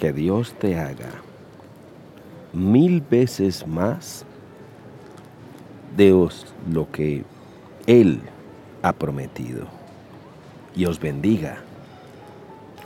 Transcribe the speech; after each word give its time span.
que 0.00 0.14
Dios 0.14 0.54
te 0.58 0.80
haga 0.80 1.10
mil 2.54 3.02
veces 3.02 3.66
más 3.66 4.24
de 5.94 6.26
lo 6.72 6.90
que 6.90 7.22
Él 7.86 8.22
ha 8.82 8.94
prometido 8.94 9.66
y 10.74 10.86
os 10.86 10.98
bendiga 10.98 11.58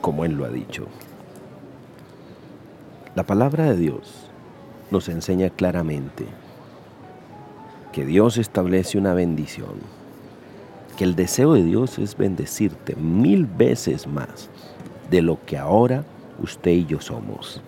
como 0.00 0.24
Él 0.24 0.32
lo 0.32 0.45
ha 0.45 0.48
dicho. 0.48 0.88
La 3.15 3.22
palabra 3.22 3.67
de 3.67 3.76
Dios 3.76 4.28
nos 4.90 5.08
enseña 5.08 5.51
claramente 5.51 6.26
que 7.92 8.04
Dios 8.04 8.38
establece 8.38 8.99
una 8.99 9.15
bendición, 9.15 9.76
que 10.96 11.04
el 11.04 11.15
deseo 11.15 11.53
de 11.53 11.62
Dios 11.62 11.96
es 12.01 12.17
bendecirte 12.17 12.96
mil 12.96 13.46
veces 13.46 14.08
más 14.08 14.51
de 15.10 15.22
lo 15.22 15.38
que 15.46 15.56
ahora 15.56 16.05
usted 16.42 16.70
y 16.70 16.87
yo 16.87 17.01
somos. 17.01 17.60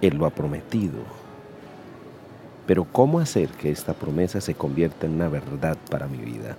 Él 0.00 0.16
lo 0.16 0.26
ha 0.26 0.30
prometido. 0.30 1.00
Pero 2.66 2.84
¿cómo 2.84 3.20
hacer 3.20 3.48
que 3.50 3.70
esta 3.70 3.92
promesa 3.92 4.40
se 4.40 4.54
convierta 4.54 5.06
en 5.06 5.14
una 5.14 5.28
verdad 5.28 5.76
para 5.90 6.06
mi 6.06 6.18
vida? 6.18 6.56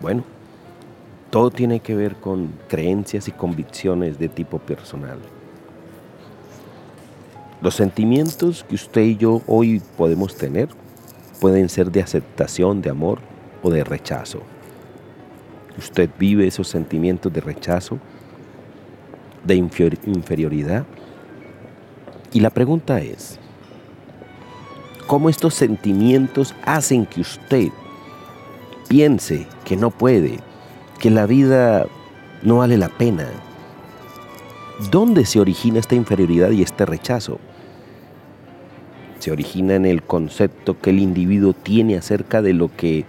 Bueno, 0.00 0.24
todo 1.30 1.50
tiene 1.50 1.80
que 1.80 1.94
ver 1.94 2.16
con 2.16 2.52
creencias 2.68 3.28
y 3.28 3.32
convicciones 3.32 4.18
de 4.18 4.28
tipo 4.28 4.58
personal. 4.58 5.18
Los 7.60 7.74
sentimientos 7.74 8.64
que 8.68 8.74
usted 8.74 9.02
y 9.02 9.16
yo 9.16 9.42
hoy 9.46 9.80
podemos 9.96 10.36
tener 10.36 10.68
pueden 11.40 11.68
ser 11.68 11.90
de 11.90 12.02
aceptación, 12.02 12.82
de 12.82 12.90
amor 12.90 13.18
o 13.62 13.70
de 13.70 13.84
rechazo. 13.84 14.40
Usted 15.78 16.08
vive 16.18 16.46
esos 16.46 16.68
sentimientos 16.68 17.32
de 17.32 17.40
rechazo, 17.40 17.98
de 19.44 19.54
inferioridad. 19.56 20.84
Y 22.32 22.40
la 22.40 22.50
pregunta 22.50 23.00
es, 23.00 23.38
¿cómo 25.06 25.28
estos 25.28 25.54
sentimientos 25.54 26.54
hacen 26.64 27.06
que 27.06 27.20
usted 27.20 27.68
piense 28.88 29.46
que 29.64 29.76
no 29.76 29.90
puede, 29.90 30.38
que 30.98 31.10
la 31.10 31.26
vida 31.26 31.86
no 32.42 32.58
vale 32.58 32.76
la 32.76 32.88
pena? 32.88 33.28
¿Dónde 34.90 35.24
se 35.24 35.38
origina 35.38 35.78
esta 35.78 35.94
inferioridad 35.94 36.50
y 36.50 36.62
este 36.62 36.84
rechazo? 36.84 37.38
Se 39.20 39.30
origina 39.30 39.76
en 39.76 39.86
el 39.86 40.02
concepto 40.02 40.80
que 40.80 40.90
el 40.90 40.98
individuo 40.98 41.52
tiene 41.52 41.96
acerca 41.96 42.42
de 42.42 42.52
lo 42.52 42.74
que 42.74 43.04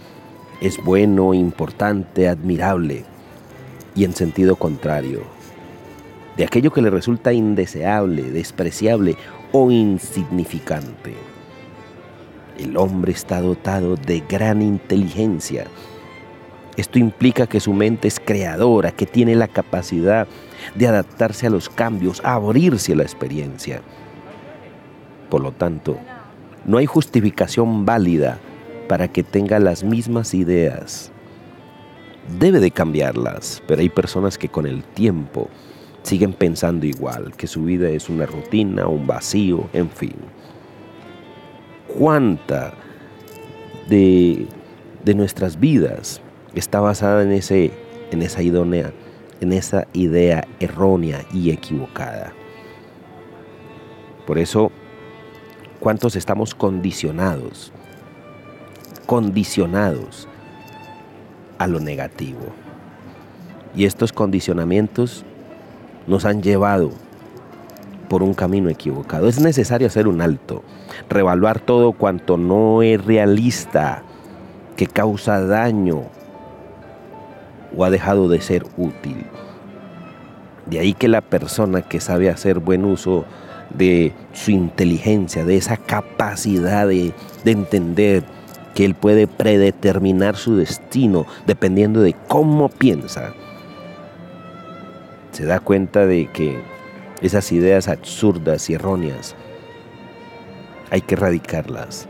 es 0.62 0.82
bueno, 0.84 1.34
importante, 1.34 2.30
admirable, 2.30 3.04
y 3.96 4.04
en 4.04 4.14
sentido 4.14 4.56
contrario, 4.56 5.35
de 6.38 6.44
aquello 6.44 6.72
que 6.72 6.82
le 6.82 6.90
resulta 6.90 7.34
indeseable, 7.34 8.24
despreciable 8.24 9.16
o 9.52 9.72
insignificante. 9.72 11.16
El 12.58 12.78
hombre 12.78 13.12
está 13.12 13.42
dotado 13.42 13.96
de 13.96 14.22
gran 14.28 14.62
inteligencia. 14.62 15.66
Esto 16.78 17.00
implica 17.00 17.48
que 17.48 17.60
su 17.60 17.74
mente 17.74 18.08
es 18.08 18.20
creadora, 18.20 18.92
que 18.92 19.06
tiene 19.06 19.36
la 19.36 19.48
capacidad 19.48 20.28
de 20.74 20.88
adaptarse 20.88 21.48
a 21.48 21.50
los 21.50 21.70
cambios, 21.70 22.22
a 22.24 22.34
abrirse 22.34 22.94
a 22.94 22.98
la 22.98 23.04
experiencia. 23.04 23.82
Por 25.30 25.42
lo 25.42 25.52
tanto, 25.52 25.98
no 26.66 26.78
hay 26.78 26.86
justificación 26.86 27.86
válida 27.86 28.40
para 28.88 29.08
que 29.08 29.24
tenga 29.24 29.60
las 29.60 29.84
mismas 29.84 30.34
ideas. 30.34 31.12
Debe 32.40 32.60
de 32.60 32.72
cambiarlas, 32.72 33.62
pero 33.68 33.82
hay 33.82 33.90
personas 33.90 34.38
que 34.38 34.50
con 34.50 34.66
el 34.66 34.84
tiempo 34.84 35.50
siguen 36.06 36.34
pensando 36.34 36.86
igual, 36.86 37.34
que 37.36 37.48
su 37.48 37.64
vida 37.64 37.90
es 37.90 38.10
una 38.10 38.26
rutina, 38.26 38.88
un 38.88 39.06
vacío, 39.06 39.70
en 39.74 39.90
fin. 39.90 40.16
¿Cuánta 41.98 42.74
de, 43.90 44.48
de 45.04 45.16
nuestras 45.16 45.60
vidas 45.60 46.22
está 46.54 46.80
basada 46.80 47.24
en, 47.24 47.32
ese, 47.32 47.72
en, 48.12 48.22
esa 48.22 48.42
idónea, 48.42 48.94
en 49.42 49.52
esa 49.54 49.88
idea 49.94 50.48
errónea 50.60 51.26
y 51.34 51.52
equivocada? 51.52 52.34
Por 54.26 54.40
eso, 54.40 54.72
¿cuántos 55.80 56.16
estamos 56.16 56.56
condicionados 56.56 57.74
condicionados 59.06 60.28
a 61.58 61.68
lo 61.68 61.80
negativo. 61.80 62.54
Y 63.76 63.86
estos 63.86 64.14
condicionamientos 64.14 65.26
nos 66.08 66.26
han 66.26 66.42
llevado 66.42 66.92
por 68.10 68.24
un 68.24 68.34
camino 68.34 68.70
equivocado. 68.70 69.28
Es 69.28 69.40
necesario 69.40 69.88
hacer 69.88 70.08
un 70.08 70.22
alto, 70.22 70.64
revaluar 71.10 71.60
todo 71.60 71.94
cuanto 71.94 72.38
no 72.38 72.82
es 72.82 73.04
realista, 73.04 74.04
que 74.76 74.88
causa 74.88 75.42
daño 75.42 76.04
o 77.76 77.84
ha 77.84 77.90
dejado 77.90 78.28
de 78.28 78.42
ser 78.42 78.66
útil. 78.78 79.26
De 80.66 80.80
ahí 80.80 80.94
que 80.94 81.08
la 81.08 81.22
persona 81.22 81.82
que 81.82 82.00
sabe 82.00 82.30
hacer 82.30 82.60
buen 82.60 82.86
uso 82.86 83.26
de 83.70 84.14
su 84.34 84.52
inteligencia, 84.52 85.46
de 85.46 85.58
esa 85.58 85.78
capacidad 85.78 86.88
de, 86.88 87.14
de 87.44 87.52
entender, 87.52 88.24
que 88.74 88.86
Él 88.86 88.94
puede 88.94 89.26
predeterminar 89.26 90.36
su 90.36 90.58
destino 90.58 91.26
dependiendo 91.48 92.02
de 92.02 92.14
cómo 92.28 92.70
piensa. 92.70 93.34
Se 95.36 95.44
da 95.46 95.60
cuenta 95.60 96.06
de 96.06 96.28
que 96.28 96.58
esas 97.22 97.52
ideas 97.52 97.90
absurdas 97.90 98.70
y 98.70 98.76
erróneas 98.76 99.36
hay 100.92 101.02
que 101.02 101.16
erradicarlas, 101.16 102.08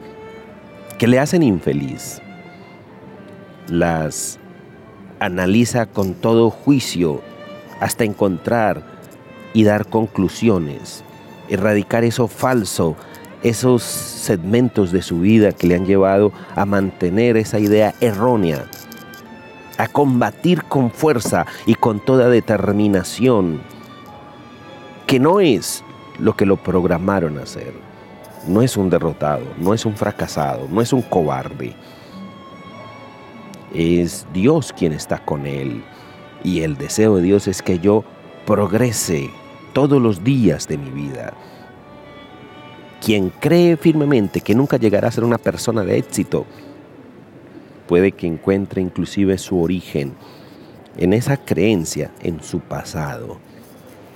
que 1.00 1.08
le 1.08 1.18
hacen 1.18 1.42
infeliz. 1.42 2.22
Las 3.68 4.38
analiza 5.20 5.88
con 5.88 6.14
todo 6.14 6.52
juicio 6.52 7.24
hasta 7.80 8.04
encontrar 8.04 8.84
y 9.56 9.64
dar 9.64 9.88
conclusiones, 9.88 11.04
erradicar 11.50 12.04
eso 12.04 12.28
falso 12.28 12.96
esos 13.42 13.82
segmentos 13.82 14.92
de 14.92 15.02
su 15.02 15.22
vida 15.22 15.52
que 15.52 15.66
le 15.66 15.74
han 15.74 15.88
llevado 15.88 16.32
a 16.56 16.68
mantener 16.68 17.38
esa 17.38 17.58
idea 17.58 17.96
errónea, 18.02 18.68
a 19.78 19.88
combatir 19.88 20.64
con 20.64 20.92
fuerza 20.92 21.46
y 21.66 21.76
con 21.76 22.00
toda 22.00 22.30
determinación, 22.30 23.62
que 25.08 25.20
no 25.20 25.40
es 25.40 25.84
lo 26.20 26.36
que 26.36 26.46
lo 26.46 26.58
programaron 26.58 27.38
a 27.38 27.44
hacer. 27.44 27.74
No 28.48 28.62
es 28.62 28.78
un 28.78 28.90
derrotado, 28.90 29.46
no 29.58 29.74
es 29.74 29.86
un 29.86 29.96
fracasado, 29.96 30.68
no 30.70 30.82
es 30.82 30.94
un 30.94 31.02
cobarde. 31.02 31.76
Es 33.74 34.26
Dios 34.34 34.72
quien 34.72 34.94
está 34.94 35.18
con 35.18 35.48
él. 35.48 35.84
Y 36.44 36.62
el 36.62 36.78
deseo 36.78 37.16
de 37.16 37.24
Dios 37.24 37.48
es 37.48 37.62
que 37.62 37.80
yo 37.80 38.04
progrese 38.46 39.32
todos 39.74 40.02
los 40.02 40.24
días 40.24 40.68
de 40.68 40.78
mi 40.78 40.92
vida 40.92 41.34
quien 43.06 43.30
cree 43.30 43.78
firmemente 43.78 44.42
que 44.42 44.56
nunca 44.56 44.78
llegará 44.78 45.10
a 45.10 45.12
ser 45.12 45.24
una 45.24 45.38
persona 45.38 45.84
de 45.84 46.00
éxito, 46.00 46.48
puede 47.88 48.12
que 48.12 48.28
encuentre 48.28 48.82
inclusive 48.82 49.38
su 49.38 49.62
origen 49.62 50.14
en 50.98 51.14
esa 51.14 51.38
creencia 51.38 52.12
en 52.22 52.42
su 52.42 52.60
pasado, 52.60 53.38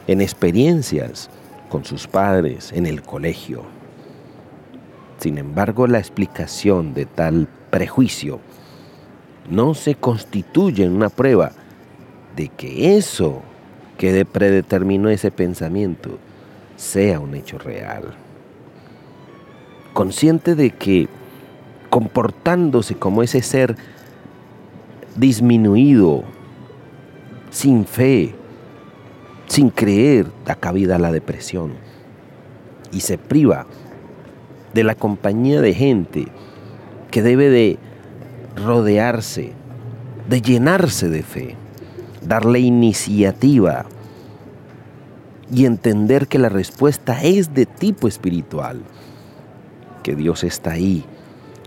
en 0.08 0.22
experiencias 0.22 1.30
con 1.70 1.86
sus 1.86 2.08
padres, 2.08 2.72
en 2.74 2.86
el 2.86 3.02
colegio. 3.02 3.64
Sin 5.20 5.38
embargo, 5.38 5.88
la 5.88 6.00
explicación 6.00 6.94
de 6.94 7.06
tal 7.06 7.48
prejuicio 7.70 8.40
no 9.50 9.74
se 9.74 9.96
constituye 9.96 10.84
en 10.84 10.94
una 10.94 11.10
prueba 11.10 11.52
de 12.36 12.48
que 12.50 12.98
eso 12.98 13.42
que 13.98 14.26
predeterminó 14.26 15.10
ese 15.10 15.32
pensamiento 15.32 16.18
sea 16.78 17.20
un 17.20 17.36
hecho 17.36 17.58
real 17.58 18.16
consciente 20.00 20.56
de 20.56 20.70
que 20.70 21.10
comportándose 21.90 22.96
como 22.96 23.24
ese 23.24 23.42
ser 23.42 23.76
disminuido, 25.16 26.24
sin 27.50 27.86
fe, 27.86 28.36
sin 29.48 29.70
creer, 29.70 30.28
da 30.46 30.56
cabida 30.56 30.96
a 30.96 31.00
la 31.00 31.12
depresión. 31.12 31.74
Y 32.92 33.02
se 33.02 33.18
priva 33.18 33.66
de 34.74 34.84
la 34.84 34.96
compañía 34.96 35.62
de 35.62 35.74
gente 35.74 36.28
que 37.12 37.22
debe 37.22 37.50
de 37.50 37.80
rodearse, 38.56 39.54
de 40.28 40.42
llenarse 40.42 41.10
de 41.10 41.24
fe, 41.24 41.56
darle 42.22 42.60
iniciativa 42.60 43.86
y 45.52 45.66
entender 45.66 46.28
que 46.28 46.38
la 46.38 46.50
respuesta 46.50 47.24
es 47.24 47.54
de 47.54 47.66
tipo 47.66 48.08
espiritual 48.08 48.82
que 50.04 50.16
Dios 50.16 50.44
está 50.44 50.72
ahí, 50.72 51.06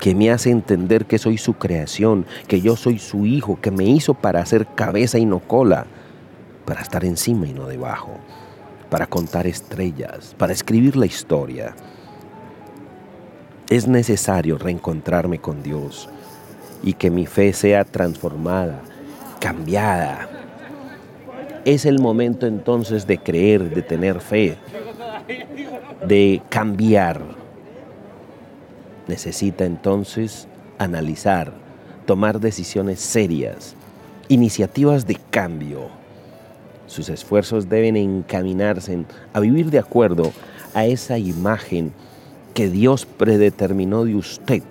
que 0.02 0.16
me 0.16 0.32
hace 0.32 0.50
entender 0.50 1.06
que 1.06 1.16
soy 1.16 1.38
su 1.38 1.54
creación, 1.54 2.26
que 2.49 2.60
yo 2.60 2.75
soy 2.75 2.99
su 2.99 3.25
hijo, 3.25 3.60
que 3.60 3.70
me 3.70 3.84
hizo 3.84 4.14
para 4.14 4.44
ser 4.44 4.66
cabeza 4.66 5.16
y 5.20 5.25
no 5.25 5.38
cola, 5.38 5.87
para 6.64 6.81
estar 6.81 7.04
encima 7.04 7.46
y 7.46 7.52
no 7.54 7.69
debajo, 7.69 8.10
para 8.90 9.06
contar 9.06 9.46
estrellas, 9.46 10.34
para 10.37 10.52
escribir 10.52 10.96
la 10.96 11.06
historia. 11.06 11.76
Es 13.70 13.87
necesario 13.87 14.58
reencontrarme 14.58 15.38
con 15.38 15.62
Dios 15.62 16.08
y 16.82 16.94
que 16.94 17.08
mi 17.08 17.26
fe 17.26 17.52
sea 17.52 17.84
transformada, 17.84 18.81
cambiada. 19.38 20.28
Es 21.64 21.87
el 21.87 22.00
momento 22.00 22.48
entonces 22.48 23.06
de 23.06 23.19
creer, 23.19 23.72
de 23.72 23.82
tener 23.82 24.20
fe, 24.20 24.56
de 26.05 26.43
cambiar. 26.48 27.42
Necesita 29.12 29.67
entonces 29.67 30.49
analizar, 30.79 31.53
tomar 32.06 32.41
decisiones 32.41 32.99
serias, 32.99 33.75
iniciativas 34.29 35.06
de 35.06 35.17
cambio. 35.29 35.88
Sus 36.87 37.11
esfuerzos 37.11 37.69
deben 37.69 37.99
encaminarse 37.99 39.05
a 39.35 39.41
vivir 39.41 39.70
de 39.70 39.79
acuerdo 39.79 40.32
a 40.73 40.87
esa 40.87 41.19
imagen 41.19 41.93
que 42.55 42.70
Dios 42.70 43.05
predeterminó 43.05 44.06
de 44.06 44.14
usted 44.14 44.62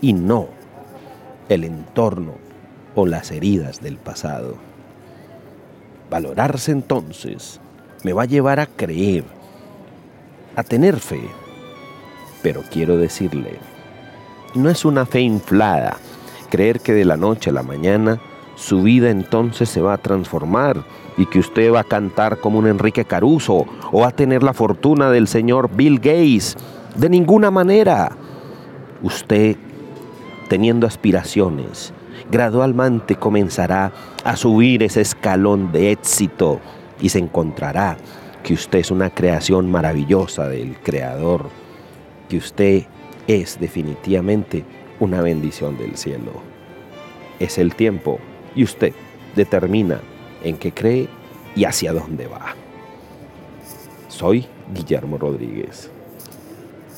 y 0.00 0.14
no 0.14 0.48
el 1.50 1.64
entorno 1.64 2.36
o 2.94 3.04
las 3.04 3.30
heridas 3.30 3.82
del 3.82 3.98
pasado. 3.98 4.56
Valorarse 6.08 6.72
entonces 6.72 7.60
me 8.02 8.14
va 8.14 8.22
a 8.22 8.24
llevar 8.32 8.60
a 8.60 8.66
creer, 8.66 9.24
a 10.56 10.62
tener 10.62 10.98
fe. 10.98 11.20
Pero 12.42 12.62
quiero 12.70 12.96
decirle, 12.96 13.58
no 14.54 14.70
es 14.70 14.84
una 14.84 15.06
fe 15.06 15.20
inflada 15.20 15.98
creer 16.48 16.80
que 16.80 16.94
de 16.94 17.04
la 17.04 17.16
noche 17.16 17.50
a 17.50 17.52
la 17.52 17.62
mañana 17.62 18.20
su 18.56 18.82
vida 18.82 19.10
entonces 19.10 19.68
se 19.68 19.80
va 19.80 19.94
a 19.94 19.98
transformar 19.98 20.84
y 21.16 21.26
que 21.26 21.38
usted 21.38 21.72
va 21.72 21.80
a 21.80 21.84
cantar 21.84 22.38
como 22.38 22.58
un 22.58 22.66
Enrique 22.66 23.04
Caruso 23.04 23.66
o 23.92 24.00
va 24.00 24.08
a 24.08 24.16
tener 24.16 24.42
la 24.42 24.52
fortuna 24.52 25.10
del 25.10 25.28
señor 25.28 25.70
Bill 25.74 25.98
Gates. 25.98 26.56
De 26.96 27.08
ninguna 27.08 27.50
manera. 27.50 28.10
Usted, 29.00 29.56
teniendo 30.48 30.88
aspiraciones, 30.88 31.92
gradualmente 32.32 33.14
comenzará 33.14 33.92
a 34.24 34.36
subir 34.36 34.82
ese 34.82 35.02
escalón 35.02 35.70
de 35.70 35.92
éxito 35.92 36.58
y 37.00 37.10
se 37.10 37.20
encontrará 37.20 37.96
que 38.42 38.54
usted 38.54 38.80
es 38.80 38.90
una 38.90 39.10
creación 39.10 39.70
maravillosa 39.70 40.48
del 40.48 40.76
Creador, 40.78 41.48
que 42.28 42.36
usted 42.36 42.84
es 43.26 43.58
definitivamente 43.60 44.64
una 45.00 45.20
bendición 45.20 45.76
del 45.78 45.96
cielo. 45.96 46.32
Es 47.38 47.58
el 47.58 47.74
tiempo 47.74 48.18
y 48.54 48.64
usted 48.64 48.92
determina 49.36 50.00
en 50.42 50.56
qué 50.56 50.72
cree 50.72 51.08
y 51.54 51.64
hacia 51.64 51.92
dónde 51.92 52.26
va. 52.26 52.54
Soy 54.08 54.46
Guillermo 54.74 55.18
Rodríguez. 55.18 55.90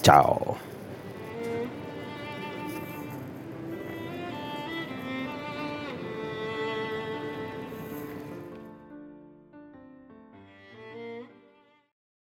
Chao. 0.03 0.70